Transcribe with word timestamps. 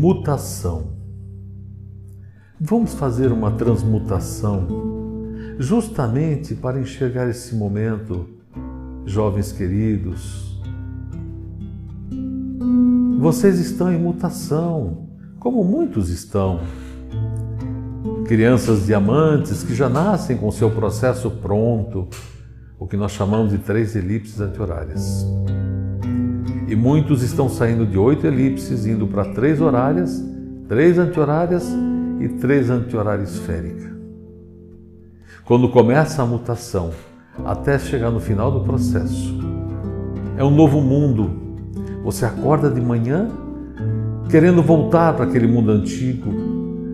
Mutação. 0.00 0.92
Vamos 2.60 2.94
fazer 2.94 3.32
uma 3.32 3.50
transmutação 3.50 4.68
justamente 5.58 6.54
para 6.54 6.80
enxergar 6.80 7.28
esse 7.28 7.56
momento, 7.56 8.28
jovens 9.04 9.50
queridos. 9.50 10.62
Vocês 13.18 13.58
estão 13.58 13.92
em 13.92 13.98
mutação, 13.98 15.08
como 15.40 15.64
muitos 15.64 16.10
estão. 16.10 16.60
Crianças 18.28 18.86
diamantes 18.86 19.64
que 19.64 19.74
já 19.74 19.88
nascem 19.88 20.36
com 20.36 20.52
seu 20.52 20.70
processo 20.70 21.28
pronto, 21.28 22.06
o 22.78 22.86
que 22.86 22.96
nós 22.96 23.10
chamamos 23.10 23.50
de 23.50 23.58
três 23.58 23.96
elipses 23.96 24.40
anti-horárias. 24.40 25.26
E 26.68 26.76
muitos 26.76 27.22
estão 27.22 27.48
saindo 27.48 27.86
de 27.86 27.96
oito 27.98 28.26
elipses, 28.26 28.84
indo 28.84 29.06
para 29.06 29.24
três 29.32 29.58
horárias, 29.58 30.22
três 30.68 30.98
anti-horárias 30.98 31.66
e 32.20 32.28
três 32.28 32.68
anti-horárias 32.68 33.30
esféricas. 33.36 33.88
Quando 35.46 35.70
começa 35.70 36.22
a 36.22 36.26
mutação, 36.26 36.90
até 37.42 37.78
chegar 37.78 38.10
no 38.10 38.20
final 38.20 38.52
do 38.52 38.60
processo, 38.60 39.34
é 40.36 40.44
um 40.44 40.50
novo 40.50 40.82
mundo. 40.82 41.30
Você 42.04 42.26
acorda 42.26 42.70
de 42.70 42.82
manhã 42.82 43.28
querendo 44.28 44.62
voltar 44.62 45.14
para 45.14 45.24
aquele 45.24 45.46
mundo 45.46 45.70
antigo, 45.70 46.30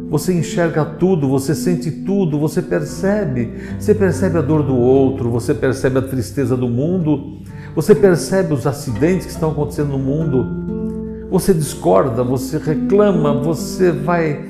você 0.08 0.32
enxerga 0.32 0.84
tudo, 0.84 1.28
você 1.28 1.52
sente 1.52 1.90
tudo, 1.90 2.38
você 2.38 2.62
percebe. 2.62 3.52
Você 3.76 3.92
percebe 3.92 4.38
a 4.38 4.40
dor 4.40 4.62
do 4.62 4.76
outro, 4.76 5.28
você 5.28 5.52
percebe 5.52 5.98
a 5.98 6.02
tristeza 6.02 6.56
do 6.56 6.68
mundo, 6.68 7.40
você 7.74 7.94
percebe 7.94 8.54
os 8.54 8.66
acidentes 8.66 9.26
que 9.26 9.32
estão 9.32 9.50
acontecendo 9.50 9.88
no 9.88 9.98
mundo. 9.98 11.28
Você 11.30 11.52
discorda, 11.52 12.22
você 12.22 12.58
reclama, 12.58 13.34
você 13.42 13.90
vai 13.90 14.44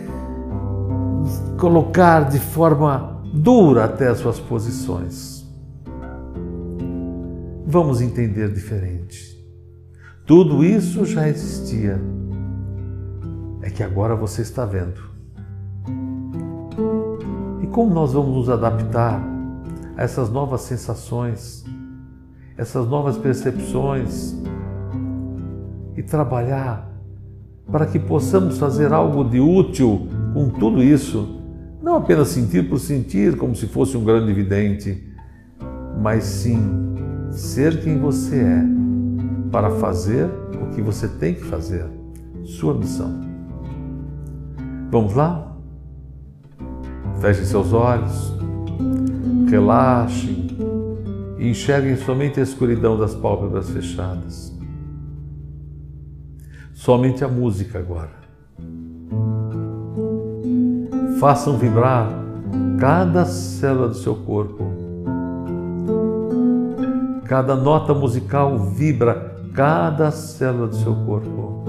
colocar 1.58 2.28
de 2.28 2.38
forma 2.38 3.22
dura 3.32 3.84
até 3.84 4.08
as 4.08 4.18
suas 4.18 4.38
posições. 4.38 5.44
Vamos 7.66 8.02
entender 8.02 8.52
diferente. 8.52 9.34
Tudo 10.26 10.62
isso 10.62 11.04
já 11.06 11.28
existia. 11.28 12.00
É 13.62 13.70
que 13.70 13.82
agora 13.82 14.14
você 14.14 14.42
está 14.42 14.66
vendo. 14.66 15.00
E 17.62 17.66
como 17.68 17.92
nós 17.94 18.12
vamos 18.12 18.36
nos 18.36 18.50
adaptar 18.50 19.20
a 19.96 20.02
essas 20.02 20.30
novas 20.30 20.60
sensações, 20.60 21.64
essas 22.56 22.86
novas 22.88 23.16
percepções 23.16 24.34
e 25.96 26.02
trabalhar 26.02 26.90
para 27.70 27.86
que 27.86 27.98
possamos 27.98 28.58
fazer 28.58 28.92
algo 28.92 29.24
de 29.24 29.40
útil 29.40 30.08
com 30.32 30.48
tudo 30.48 30.82
isso, 30.82 31.40
não 31.82 31.96
apenas 31.96 32.28
sentir 32.28 32.68
por 32.68 32.78
sentir 32.78 33.36
como 33.36 33.54
se 33.54 33.66
fosse 33.66 33.96
um 33.96 34.04
grande 34.04 34.32
vidente, 34.32 35.02
mas 36.00 36.24
sim 36.24 36.58
ser 37.30 37.82
quem 37.82 37.98
você 37.98 38.36
é 38.36 38.64
para 39.50 39.70
fazer 39.70 40.28
o 40.62 40.74
que 40.74 40.82
você 40.82 41.08
tem 41.08 41.34
que 41.34 41.44
fazer, 41.44 41.84
sua 42.44 42.74
missão. 42.74 43.20
Vamos 44.90 45.14
lá? 45.14 45.56
Fechem 47.20 47.44
seus 47.44 47.72
olhos, 47.72 48.34
relaxem 49.48 50.44
e 51.38 51.48
enxerguem 51.48 51.96
somente 51.96 52.40
a 52.40 52.42
escuridão 52.42 52.98
das 52.98 53.14
pálpebras 53.14 53.70
fechadas. 53.70 54.52
Somente 56.72 57.24
a 57.24 57.28
música 57.28 57.78
agora. 57.78 58.12
Façam 61.18 61.56
vibrar 61.56 62.08
cada 62.78 63.24
célula 63.24 63.88
do 63.88 63.94
seu 63.94 64.14
corpo. 64.14 64.64
Cada 67.24 67.56
nota 67.56 67.94
musical 67.94 68.58
vibra 68.58 69.34
cada 69.54 70.10
célula 70.10 70.66
do 70.66 70.74
seu 70.74 70.94
corpo, 71.06 71.64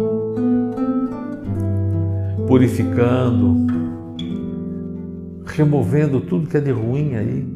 purificando, 2.47 3.55
removendo 5.45 6.19
tudo 6.19 6.49
que 6.49 6.57
é 6.57 6.59
de 6.59 6.71
ruim 6.71 7.15
aí, 7.15 7.54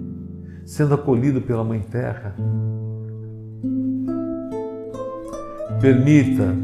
sendo 0.69 0.93
acolhido 0.93 1.41
pela 1.41 1.63
Mãe 1.63 1.79
Terra. 1.79 2.35
Permita 5.81 6.55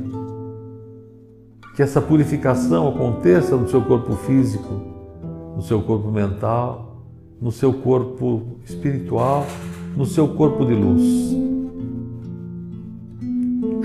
que 1.75 1.81
essa 1.81 1.99
purificação 1.99 2.87
aconteça 2.87 3.57
no 3.57 3.67
seu 3.67 3.81
corpo 3.81 4.15
físico, 4.15 4.79
no 5.55 5.61
seu 5.63 5.81
corpo 5.81 6.11
mental, 6.11 7.03
no 7.41 7.51
seu 7.51 7.73
corpo 7.73 8.59
espiritual, 8.63 9.43
no 9.97 10.05
seu 10.05 10.27
corpo 10.35 10.63
de 10.65 10.75
luz. 10.75 11.35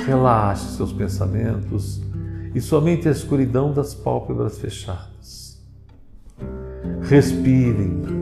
Relaxe 0.05 0.77
seus 0.77 0.93
pensamentos 0.93 2.03
e 2.55 2.61
somente 2.61 3.09
a 3.09 3.11
escuridão 3.11 3.73
das 3.73 3.95
pálpebras 3.95 4.59
fechadas. 4.59 5.59
Respirem, 7.01 8.20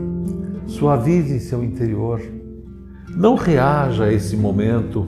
suavizem 0.69 1.39
seu 1.39 1.63
interior. 1.63 2.21
Não 3.15 3.35
reaja 3.35 4.05
a 4.05 4.13
esse 4.13 4.37
momento. 4.37 5.07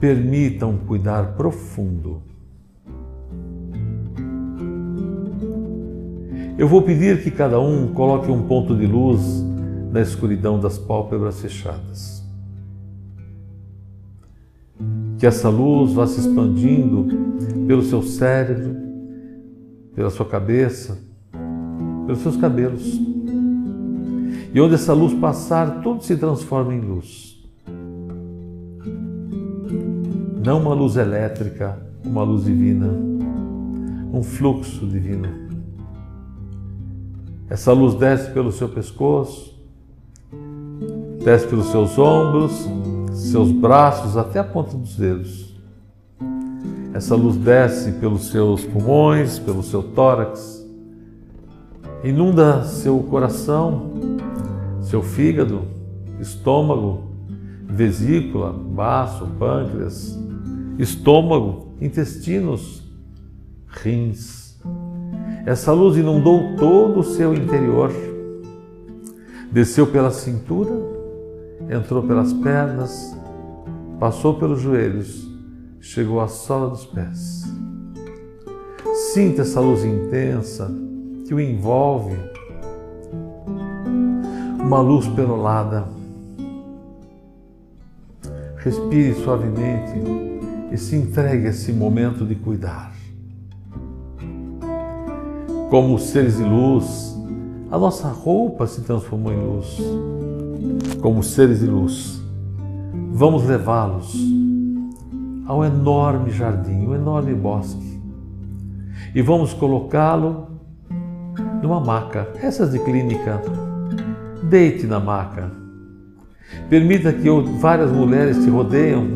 Permitam 0.00 0.76
cuidar 0.78 1.34
profundo. 1.36 2.22
Eu 6.58 6.66
vou 6.68 6.82
pedir 6.82 7.22
que 7.22 7.30
cada 7.30 7.60
um 7.60 7.92
coloque 7.92 8.30
um 8.30 8.46
ponto 8.46 8.76
de 8.76 8.86
luz 8.86 9.44
na 9.90 10.00
escuridão 10.00 10.58
das 10.58 10.78
pálpebras 10.78 11.40
fechadas. 11.40 12.22
Que 15.18 15.26
essa 15.26 15.48
luz 15.48 15.92
vá 15.92 16.06
se 16.06 16.20
expandindo 16.20 17.06
pelo 17.66 17.82
seu 17.82 18.02
cérebro, 18.02 18.76
pela 19.94 20.10
sua 20.10 20.26
cabeça, 20.26 20.98
pelos 22.06 22.20
seus 22.20 22.36
cabelos. 22.36 23.11
E 24.54 24.60
onde 24.60 24.74
essa 24.74 24.92
luz 24.92 25.14
passar, 25.14 25.80
tudo 25.82 26.02
se 26.02 26.16
transforma 26.16 26.74
em 26.74 26.80
luz. 26.80 27.42
Não 30.44 30.60
uma 30.60 30.74
luz 30.74 30.96
elétrica, 30.96 31.78
uma 32.04 32.22
luz 32.22 32.44
divina, 32.44 32.88
um 34.12 34.22
fluxo 34.22 34.86
divino. 34.86 35.28
Essa 37.48 37.72
luz 37.72 37.94
desce 37.94 38.30
pelo 38.30 38.50
seu 38.50 38.68
pescoço, 38.68 39.54
desce 41.24 41.46
pelos 41.46 41.66
seus 41.66 41.98
ombros, 41.98 42.68
seus 43.12 43.50
braços 43.52 44.16
até 44.16 44.40
a 44.40 44.44
ponta 44.44 44.76
dos 44.76 44.96
dedos. 44.96 45.54
Essa 46.92 47.14
luz 47.14 47.36
desce 47.36 47.92
pelos 47.92 48.30
seus 48.30 48.64
pulmões, 48.64 49.38
pelo 49.38 49.62
seu 49.62 49.82
tórax, 49.82 50.66
inunda 52.04 52.64
seu 52.64 52.98
coração, 53.00 54.11
seu 54.92 55.02
fígado, 55.02 55.62
estômago, 56.20 57.04
vesícula, 57.66 58.52
baço, 58.52 59.26
pâncreas, 59.38 60.18
estômago, 60.78 61.72
intestinos, 61.80 62.82
rins. 63.68 64.60
Essa 65.46 65.72
luz 65.72 65.96
inundou 65.96 66.56
todo 66.58 67.00
o 67.00 67.04
seu 67.04 67.32
interior, 67.32 67.90
desceu 69.50 69.86
pela 69.86 70.10
cintura, 70.10 70.72
entrou 71.70 72.02
pelas 72.02 72.34
pernas, 72.34 73.16
passou 73.98 74.34
pelos 74.34 74.60
joelhos, 74.60 75.26
chegou 75.80 76.20
à 76.20 76.28
sola 76.28 76.68
dos 76.68 76.84
pés. 76.84 77.50
Sinta 79.14 79.40
essa 79.40 79.58
luz 79.58 79.86
intensa, 79.86 80.70
que 81.26 81.32
o 81.32 81.40
envolve, 81.40 82.14
uma 84.72 84.80
luz 84.80 85.06
perolada. 85.06 85.84
Respire 88.56 89.14
suavemente 89.16 90.00
e 90.72 90.78
se 90.78 90.96
entregue 90.96 91.46
a 91.46 91.50
esse 91.50 91.74
momento 91.74 92.24
de 92.24 92.34
cuidar. 92.34 92.90
Como 95.68 95.98
seres 95.98 96.38
de 96.38 96.44
luz, 96.44 97.14
a 97.70 97.78
nossa 97.78 98.08
roupa 98.08 98.66
se 98.66 98.80
transformou 98.80 99.32
em 99.32 99.36
luz. 99.36 99.78
Como 101.02 101.22
seres 101.22 101.60
de 101.60 101.66
luz, 101.66 102.22
vamos 103.12 103.44
levá-los 103.44 104.16
ao 105.46 105.62
enorme 105.62 106.30
jardim, 106.30 106.86
um 106.86 106.94
enorme 106.94 107.34
bosque, 107.34 108.00
e 109.14 109.20
vamos 109.20 109.52
colocá-lo 109.52 110.46
numa 111.62 111.80
maca, 111.80 112.28
essas 112.40 112.70
de 112.70 112.78
clínica. 112.78 113.42
Deite 114.42 114.86
na 114.86 114.98
maca. 114.98 115.50
Permita 116.68 117.12
que 117.12 117.28
várias 117.60 117.90
mulheres 117.90 118.42
te 118.42 118.50
rodeiam 118.50 119.08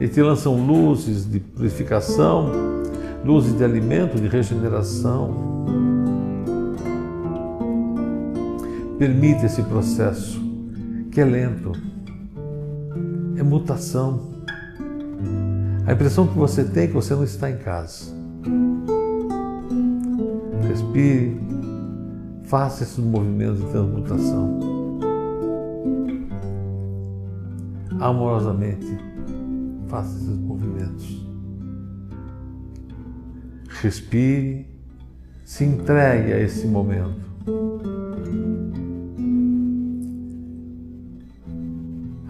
e 0.00 0.06
te 0.06 0.22
lançam 0.22 0.54
luzes 0.64 1.28
de 1.28 1.40
purificação, 1.40 2.52
luzes 3.24 3.56
de 3.56 3.64
alimento, 3.64 4.20
de 4.20 4.28
regeneração. 4.28 5.66
Permita 8.98 9.46
esse 9.46 9.62
processo, 9.62 10.40
que 11.10 11.20
é 11.20 11.24
lento, 11.24 11.72
é 13.36 13.42
mutação. 13.42 14.38
A 15.86 15.92
impressão 15.92 16.26
que 16.26 16.36
você 16.36 16.64
tem 16.64 16.84
é 16.84 16.86
que 16.88 16.94
você 16.94 17.14
não 17.14 17.24
está 17.24 17.50
em 17.50 17.56
casa. 17.56 18.12
Respire, 20.68 21.40
faça 22.48 22.82
esses 22.82 22.98
movimentos 22.98 23.60
de 23.60 23.66
transmutação. 23.66 24.58
Amorosamente, 28.00 28.86
faça 29.86 30.16
esses 30.16 30.38
movimentos. 30.38 31.26
Respire, 33.82 34.66
se 35.44 35.64
entregue 35.64 36.32
a 36.32 36.40
esse 36.40 36.66
momento. 36.66 37.28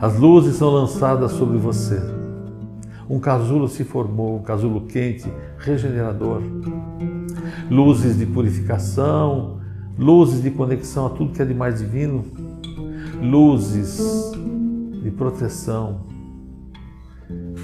As 0.01 0.19
luzes 0.19 0.57
são 0.57 0.71
lançadas 0.71 1.33
sobre 1.33 1.59
você. 1.59 2.01
Um 3.09 3.21
casulo 3.21 3.69
se 3.69 3.85
formou, 3.85 4.37
um 4.37 4.43
casulo 4.43 4.83
quente, 4.83 5.33
regenerador. 5.59 6.43
Luzes 7.71 8.19
de 8.19 8.27
purificação, 8.27 9.58
luzes 9.99 10.43
de 10.43 10.51
conexão 10.51 11.07
a 11.07 11.11
tudo 11.11 11.33
que 11.33 11.43
é 11.43 11.45
de 11.45 11.55
mais 11.55 11.81
divino, 11.81 12.25
luzes 13.21 14.01
de 15.03 15.11
proteção. 15.11 16.07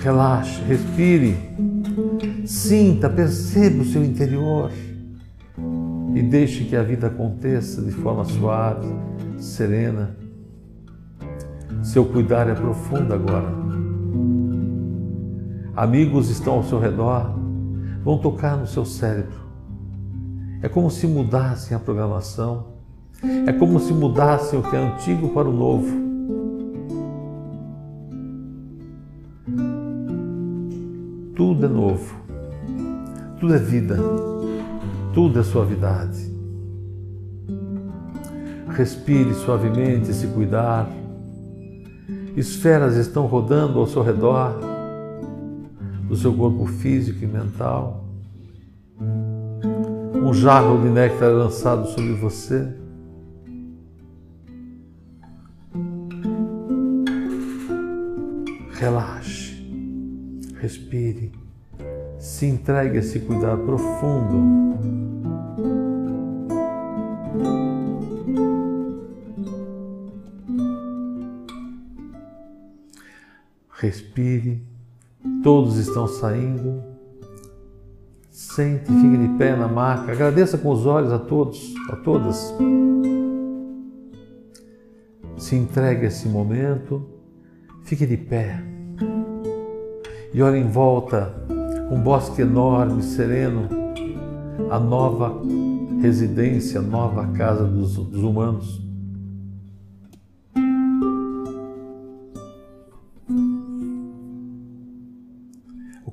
Relaxe, 0.03 0.61
respire, 0.63 1.37
sinta, 2.45 3.09
perceba 3.09 3.83
o 3.83 3.85
seu 3.85 4.05
interior 4.05 4.71
e 6.15 6.23
deixe 6.23 6.65
que 6.65 6.77
a 6.77 6.83
vida 6.83 7.07
aconteça 7.07 7.81
de 7.81 7.93
forma 7.93 8.25
suave, 8.25 8.89
serena 9.39 10.25
seu 11.85 12.05
cuidar 12.07 12.49
é 12.49 12.55
profundo 12.55 13.13
agora. 13.13 13.53
Amigos 15.77 16.31
estão 16.31 16.55
ao 16.55 16.65
seu 16.65 16.81
redor, 16.81 17.39
vão 18.03 18.17
tocar 18.19 18.57
no 18.57 18.67
seu 18.67 18.87
cérebro. 18.87 19.44
É 20.65 20.69
como 20.71 20.91
se 20.91 21.07
mudassem 21.07 21.77
a 21.77 21.79
programação. 21.79 22.69
É 23.47 23.53
como 23.53 23.79
se 23.79 23.93
mudassem 23.93 24.59
o 24.59 24.63
que 24.63 24.75
é 24.75 24.79
antigo 24.79 25.29
para 25.29 25.47
o 25.47 25.53
novo. 25.53 25.95
Tudo 31.37 31.67
é 31.67 31.69
novo. 31.69 32.17
Tudo 33.39 33.55
é 33.55 33.59
vida. 33.59 33.99
Tudo 35.13 35.39
é 35.39 35.43
suavidade. 35.43 36.33
Respire 38.71 39.35
suavemente 39.35 40.15
se 40.15 40.29
cuidar 40.29 40.89
esferas 42.35 42.97
estão 42.97 43.27
rodando 43.27 43.79
ao 43.79 43.87
seu 43.87 44.03
redor, 44.03 44.59
do 46.09 46.17
seu 46.17 46.33
corpo 46.33 46.65
físico 46.65 47.23
e 47.23 47.27
mental. 47.27 48.03
Um 50.25 50.33
jarro 50.33 50.81
de 50.81 50.89
néctar 50.89 51.29
é 51.29 51.33
lançado 51.33 51.87
sobre 51.89 52.15
você. 52.15 52.75
Relaxe, 58.73 59.55
respire, 60.61 61.31
se 62.19 62.47
entregue 62.47 62.97
a 62.97 63.01
esse 63.01 63.21
cuidar 63.21 63.57
profundo 63.59 64.75
respire, 73.85 74.63
todos 75.43 75.77
estão 75.77 76.07
saindo. 76.07 76.74
Sente, 78.55 78.85
fique 78.87 79.17
de 79.17 79.37
pé 79.37 79.57
na 79.57 79.67
maca, 79.67 80.13
agradeça 80.13 80.57
com 80.57 80.71
os 80.71 80.87
olhos 80.87 81.13
a 81.13 81.19
todos, 81.19 81.75
a 81.91 81.97
todas. 81.97 82.55
Se 85.37 85.57
entregue 85.57 86.05
a 86.05 86.07
esse 86.07 86.29
momento, 86.29 87.05
fique 87.83 88.07
de 88.07 88.17
pé 88.17 88.63
e 90.33 90.41
olhe 90.41 90.59
em 90.59 90.69
volta 90.69 91.35
um 91.91 92.01
bosque 92.01 92.43
enorme, 92.43 93.03
sereno, 93.03 93.69
a 94.71 94.79
nova 94.79 95.43
residência, 96.01 96.79
a 96.79 96.83
nova 96.83 97.27
casa 97.33 97.65
dos, 97.65 97.97
dos 97.97 98.23
humanos. 98.23 98.81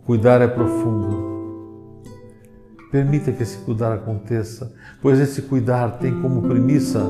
Cuidar 0.03 0.41
é 0.41 0.47
profundo. 0.47 1.30
Permita 2.91 3.31
que 3.31 3.41
esse 3.41 3.57
cuidar 3.59 3.93
aconteça, 3.93 4.73
pois 5.01 5.17
esse 5.17 5.43
cuidar 5.43 5.97
tem 5.97 6.21
como 6.21 6.41
premissa 6.41 7.01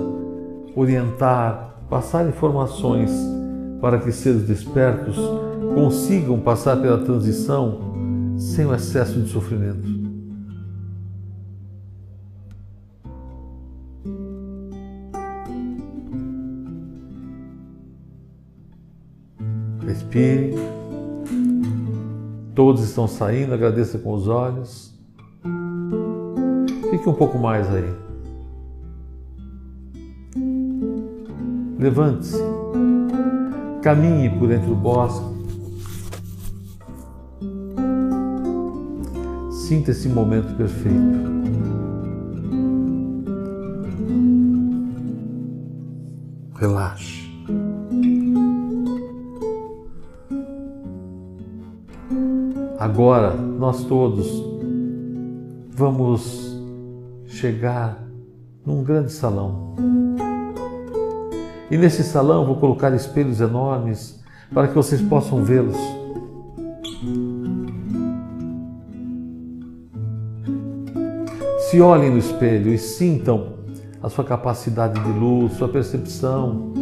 orientar, 0.76 1.76
passar 1.90 2.28
informações 2.30 3.12
para 3.82 4.00
que 4.00 4.12
seres 4.12 4.44
despertos 4.44 5.18
consigam 5.74 6.40
passar 6.40 6.78
pela 6.78 7.00
transição 7.00 8.36
sem 8.38 8.66
o 8.66 8.76
excesso 8.76 9.20
de 9.20 9.30
sofrimento. 9.30 9.88
Respire. 19.86 20.54
Todos 22.54 22.84
estão 22.84 23.08
saindo, 23.08 23.54
agradeça 23.54 23.98
com 23.98 24.14
os 24.14 24.28
olhos. 24.28 24.91
Fique 27.02 27.10
um 27.10 27.16
pouco 27.16 27.40
mais 27.40 27.68
aí. 27.74 27.92
Levante-se. 31.80 32.38
Caminhe 33.82 34.30
por 34.30 34.52
entre 34.52 34.70
o 34.70 34.76
bosque. 34.76 35.26
Sinta 39.50 39.90
esse 39.90 40.08
momento 40.10 40.56
perfeito. 40.56 41.32
Relaxe. 46.54 47.32
Agora, 52.78 53.34
nós 53.34 53.84
todos 53.86 54.28
vamos 55.76 56.51
chegar 57.42 58.02
num 58.64 58.84
grande 58.84 59.12
salão. 59.12 59.76
E 61.72 61.78
nesse 61.78 62.04
salão 62.04 62.46
vou 62.46 62.58
colocar 62.58 62.94
espelhos 62.94 63.42
enormes 63.42 64.22
para 64.54 64.68
que 64.68 64.76
vocês 64.76 65.02
possam 65.02 65.44
vê-los. 65.44 65.76
Se 71.70 71.82
olhem 71.82 72.12
no 72.12 72.20
espelho 72.20 72.72
e 72.72 72.78
sintam 72.78 73.54
a 74.04 74.10
sua 74.10 74.24
capacidade 74.24 75.00
de 75.00 75.20
luz, 75.20 75.54
sua 75.54 75.68
percepção. 75.68 76.74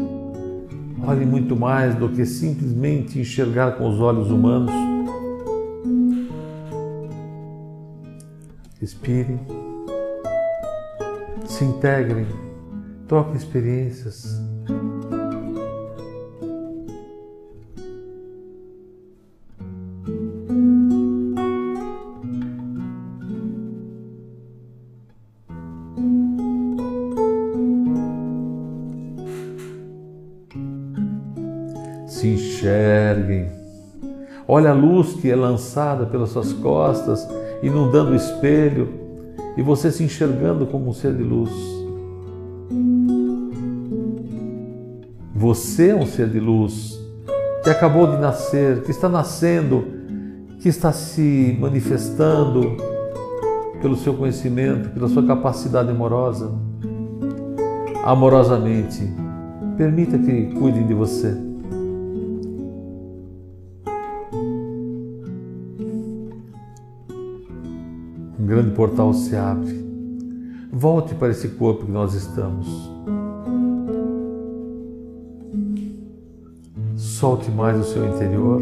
Olhem 1.08 1.26
muito 1.26 1.56
mais 1.56 1.96
do 1.96 2.10
que 2.10 2.26
simplesmente 2.26 3.20
enxergar 3.20 3.78
com 3.78 3.88
os 3.88 4.02
olhos 4.02 4.30
humanos 4.30 4.74
Respire, 8.80 9.38
se 11.50 11.66
integrem, 11.66 12.28
troquem 13.08 13.36
experiências. 13.36 14.40
Se 32.08 32.28
enxerguem. 32.28 33.50
Olha 34.48 34.70
a 34.70 34.74
luz 34.74 35.14
que 35.14 35.30
é 35.30 35.36
lançada 35.36 36.06
pelas 36.06 36.30
suas 36.30 36.54
costas 36.54 37.28
inundando 37.62 38.12
o 38.12 38.16
espelho 38.16 39.09
e 39.60 39.62
você 39.62 39.92
se 39.92 40.02
enxergando 40.02 40.66
como 40.66 40.90
um 40.90 40.94
ser 40.94 41.14
de 41.14 41.22
luz. 41.22 41.52
Você 45.36 45.90
é 45.90 45.96
um 45.96 46.06
ser 46.06 46.30
de 46.30 46.40
luz 46.40 46.98
que 47.62 47.70
acabou 47.70 48.08
de 48.08 48.16
nascer, 48.22 48.84
que 48.84 48.92
está 48.92 49.10
nascendo, 49.10 49.84
que 50.60 50.70
está 50.70 50.94
se 50.94 51.58
manifestando 51.60 52.78
pelo 53.82 53.98
seu 53.98 54.14
conhecimento, 54.14 54.92
pela 54.92 55.10
sua 55.10 55.28
capacidade 55.28 55.92
amorosa. 55.92 56.54
Amorosamente, 58.06 59.14
permita 59.76 60.18
que 60.18 60.54
cuidem 60.54 60.88
de 60.88 60.94
você. 60.94 61.49
Grande 68.60 68.76
portal 68.76 69.14
se 69.14 69.36
abre. 69.38 69.88
Volte 70.72 71.16
para 71.16 71.30
esse 71.30 71.48
corpo 71.50 71.86
que 71.86 71.92
nós 71.92 72.14
estamos. 72.14 72.68
Solte 76.96 77.50
mais 77.52 77.80
o 77.80 77.84
seu 77.84 78.06
interior. 78.06 78.62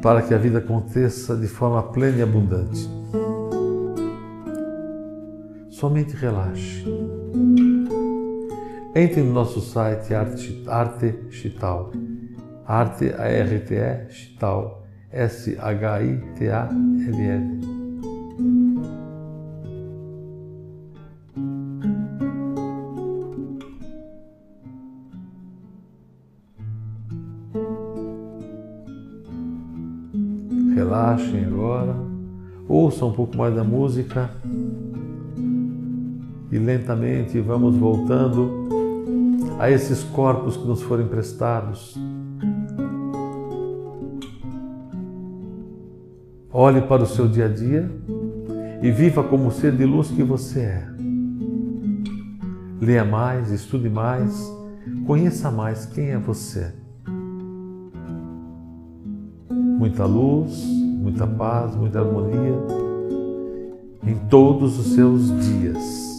Para 0.00 0.22
que 0.22 0.32
a 0.32 0.38
vida 0.38 0.58
aconteça 0.58 1.36
de 1.36 1.48
forma 1.48 1.82
plena 1.82 2.18
e 2.18 2.22
abundante. 2.22 2.88
Somente 5.68 6.14
relaxe. 6.14 6.84
Entre 8.94 9.20
no 9.20 9.32
nosso 9.32 9.60
site 9.60 10.14
Arte, 10.14 10.64
Arte 10.68 11.14
Chital. 11.30 11.90
Arte, 12.66 13.12
A-R-T-E, 13.12 14.10
Chital. 14.10 14.79
S-H-I-T-A-L-L. 15.12 16.80
Relaxem 30.74 31.44
agora, 31.44 31.96
ouçam 32.68 33.08
um 33.08 33.12
pouco 33.12 33.36
mais 33.36 33.54
da 33.54 33.64
música 33.64 34.30
e 36.50 36.58
lentamente 36.58 37.40
vamos 37.40 37.76
voltando 37.76 38.68
a 39.58 39.70
esses 39.70 40.02
corpos 40.04 40.56
que 40.56 40.66
nos 40.66 40.82
foram 40.82 41.04
emprestados 41.04 41.96
Olhe 46.62 46.82
para 46.82 47.04
o 47.04 47.06
seu 47.06 47.26
dia 47.26 47.46
a 47.46 47.48
dia 47.48 47.90
e 48.82 48.90
viva 48.90 49.24
como 49.24 49.48
o 49.48 49.50
ser 49.50 49.74
de 49.74 49.86
luz 49.86 50.10
que 50.10 50.22
você 50.22 50.60
é. 50.60 50.86
Leia 52.78 53.02
mais, 53.02 53.50
estude 53.50 53.88
mais, 53.88 54.46
conheça 55.06 55.50
mais 55.50 55.86
quem 55.86 56.10
é 56.10 56.18
você. 56.18 56.70
Muita 59.50 60.04
luz, 60.04 60.62
muita 60.66 61.26
paz, 61.26 61.74
muita 61.74 62.00
harmonia 62.00 62.58
em 64.06 64.16
todos 64.28 64.78
os 64.78 64.92
seus 64.92 65.28
dias. 65.42 66.09